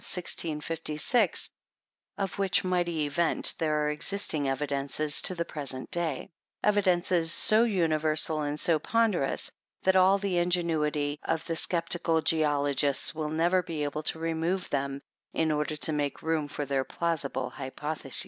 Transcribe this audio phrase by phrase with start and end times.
[0.01, 1.51] 1656,
[2.17, 6.27] of which mighty event there are existing evidences to the present day;
[6.63, 9.51] evidences, so universal and so ponderous,
[9.83, 14.99] that all the ingenuity of the sceptical geologists will never be able to remove them
[15.33, 18.19] in order to make room for their plausible hypotheses.